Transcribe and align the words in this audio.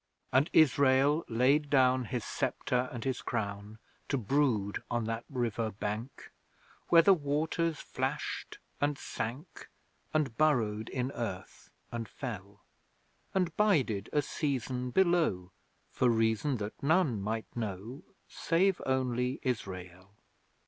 And 0.33 0.49
Israel 0.51 1.23
laid 1.27 1.69
down 1.69 2.05
His 2.05 2.25
sceptre 2.25 2.89
and 2.91 3.03
his 3.03 3.21
crown, 3.21 3.77
To 4.09 4.17
brood 4.17 4.81
on 4.89 5.03
that 5.03 5.25
River 5.29 5.69
bank, 5.69 6.31
Where 6.89 7.03
the 7.03 7.13
waters 7.13 7.77
flashed 7.79 8.57
and 8.81 8.97
sank, 8.97 9.69
And 10.11 10.35
burrowed 10.35 10.89
in 10.89 11.11
earth 11.11 11.69
and 11.91 12.09
fell, 12.09 12.61
And 13.35 13.55
bided 13.55 14.09
a 14.11 14.23
season 14.23 14.89
below; 14.89 15.51
For 15.91 16.09
reason 16.09 16.57
that 16.57 16.81
none 16.81 17.21
might 17.21 17.55
know, 17.55 18.01
Save 18.27 18.81
only 18.87 19.39
Israel. 19.43 20.13